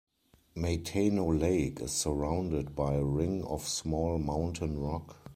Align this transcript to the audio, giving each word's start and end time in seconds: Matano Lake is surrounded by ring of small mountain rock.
Matano 0.55 1.39
Lake 1.39 1.79
is 1.81 1.91
surrounded 1.91 2.75
by 2.75 2.95
ring 2.95 3.43
of 3.43 3.67
small 3.67 4.17
mountain 4.17 4.79
rock. 4.79 5.15